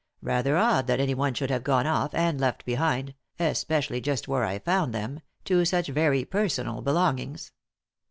Rather 0.23 0.57
odd 0.57 0.87
that 0.87 0.99
anyone 0.99 1.31
should 1.31 1.51
have 1.51 1.63
gone 1.63 1.85
off, 1.85 2.11
and 2.15 2.41
left 2.41 2.65
behind— 2.65 3.13
especially 3.39 4.01
just 4.01 4.27
where 4.27 4.43
I 4.43 4.57
found 4.57 4.95
them— 4.95 5.21
two 5.45 5.63
such 5.63 5.89
very 5.89 6.25
personal 6.25 6.81
belongings." 6.81 7.51